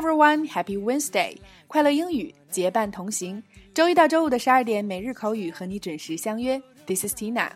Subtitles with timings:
[0.00, 1.36] everyone, Happy Wednesday！
[1.66, 3.42] 快乐英语结伴同行，
[3.74, 6.58] 周一到周五的十二点每日口语和你准时相约。
[6.86, 7.50] This is Tina。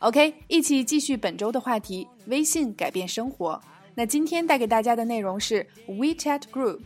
[0.00, 3.60] OK，一起继续本周的话题：微信改变生活。
[3.94, 6.80] 那今天带给大家的内容是 WeChat Group。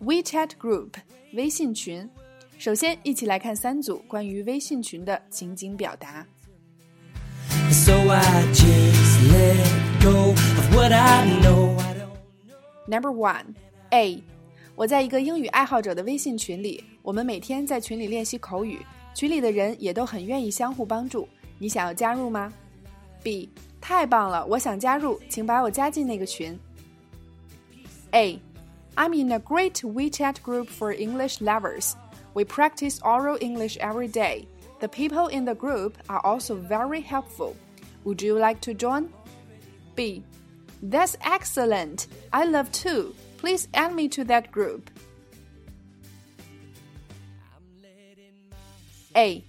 [0.00, 0.94] WeChat Group
[1.34, 2.10] 微信群。
[2.58, 6.26] 首先，一起来看三组关于微信群的情景表达。
[7.70, 11.78] So I just let go of what I know.
[12.88, 13.54] Number one,
[13.93, 14.23] A，
[14.75, 18.79] 我在一个英语爱好者的微信群里，我们每天在群里练习口语，
[19.13, 21.27] 群里的人也都很愿意相互帮助。
[21.57, 22.53] 你想要加入吗？
[23.21, 23.49] B，
[23.81, 26.57] 太棒了，我想加入，请把我加进那个群。
[28.11, 28.39] A,
[28.95, 31.93] I'm in a great WeChat group for English lovers.
[32.33, 34.45] We practice oral English every day.
[34.79, 37.55] The people in the group are also very helpful.
[38.05, 39.09] Would you like to join?
[39.95, 40.23] B.
[40.81, 42.07] That's excellent.
[42.31, 43.13] I love too.
[43.44, 44.90] Please add me to that group.
[49.14, 49.44] A.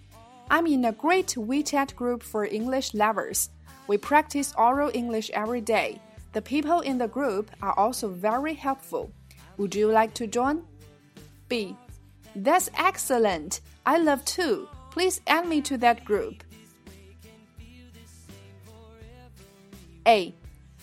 [0.52, 3.52] I'm in a great WeChat group for English lovers.
[3.88, 6.02] We practice oral English every day.
[6.34, 9.14] The people in the group are also very helpful.
[9.56, 10.66] Would you like to join?
[11.48, 11.78] B.
[12.36, 13.62] That's excellent.
[13.86, 14.68] I love too.
[14.92, 16.44] Please add me to that group.
[20.06, 20.36] A.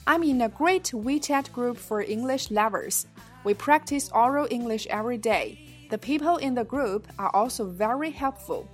[0.05, 3.05] I'm in a great WeChat group for English lovers.
[3.44, 5.58] We practice oral English every day.
[5.89, 8.66] The people in the group are also very helpful.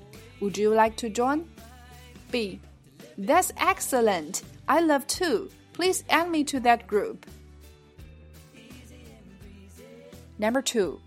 [0.41, 1.45] Would you like to join?
[2.31, 2.59] B.
[3.17, 4.41] That's excellent.
[4.67, 5.49] I love too.
[5.73, 7.25] Please add me to that group.
[10.37, 10.99] Number two.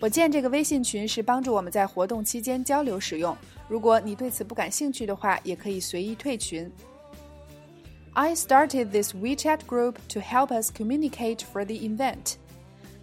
[0.00, 3.36] 我建这个微信群是帮助我们在活动期间交流使用。
[3.68, 6.70] 如果你对此不感兴趣的话，也可以随意退群。
[8.15, 12.37] I started this WeChat group to help us communicate for the event.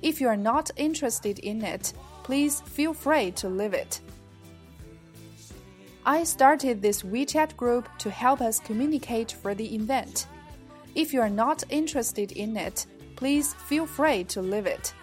[0.02, 4.00] If you are not interested in it, please feel free to leave it.
[6.06, 10.28] I started this WeChat group to help us communicate for the event.
[10.94, 14.94] If you are not interested in it, please feel free to leave it.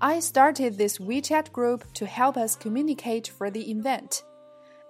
[0.00, 4.24] I started this WeChat group to help us communicate for the event.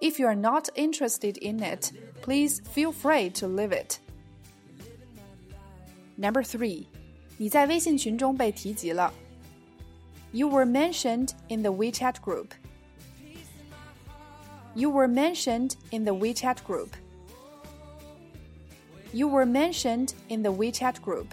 [0.01, 1.91] If you are not interested in it,
[2.21, 3.99] please feel free to leave it.
[6.17, 6.85] Number three，
[7.37, 9.13] 你在微信群中被提及了。
[10.31, 12.49] You were mentioned in the WeChat group.
[14.75, 16.89] You were mentioned in the WeChat group.
[19.13, 21.27] You were mentioned in the WeChat group.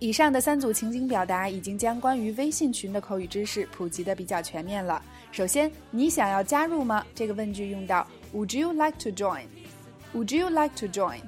[0.00, 5.00] 以上的三组情景表达已经将关于微信群的口语知识普及的比较全面了。
[5.30, 7.04] 首先，你想要加入吗？
[7.14, 9.42] 这个问句用到 Would you like to join?
[10.14, 11.20] Would you like to join?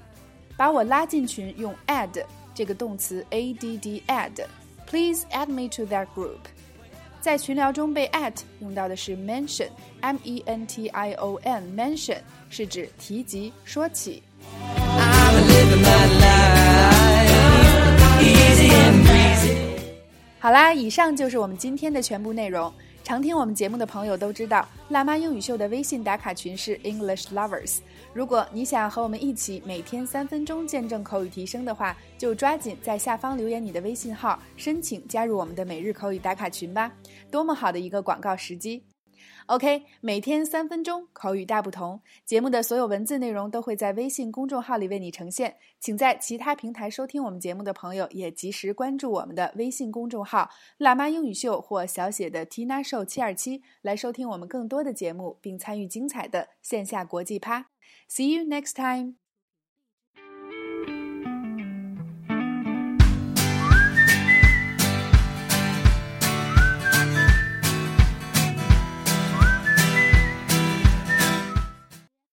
[0.56, 2.24] 把我拉进群用 add
[2.54, 4.46] 这个动词 add add.
[4.86, 6.38] Please add me to that group.
[7.20, 9.68] 在群聊中被 at 用到的是 mention
[10.00, 12.18] m e n t i o n mention
[12.48, 14.22] 是指提及说起。
[20.72, 22.72] 以上就是我们今天的全部内容。
[23.04, 27.78] 常听我们节目的朋友都知道，辣妈英语秀的微信打卡群是 English Lovers。
[28.12, 36.92] 如果你想和我们一起每天三分钟见证口语提升的话，就抓紧在下方留言你的微信号，申请加入我们的每日口语打卡群吧！
[37.28, 38.84] 多么好的一个广告时机
[39.46, 42.00] ！OK，每天三分钟，口语大不同。
[42.24, 57.66] 节目的所有文字内容都会在微信公众号里为你呈现，请在其他平台收听我们节目的朋友也及时关注我们的微信公众号“辣妈英语秀”或小写的 Tina Show 七二七，来收听我们更多的节目，并参与精彩的线下国际趴。
[58.08, 59.21] See you next time.